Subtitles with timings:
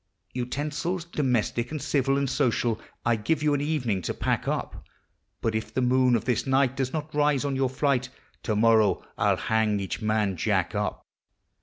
[0.33, 4.83] Utensils domestic and civil and social I give you an evening to pack up;
[5.41, 8.09] But if the moon of this night does not rise on your flight,
[8.41, 11.05] To morrow I '11 hang each man Jack up.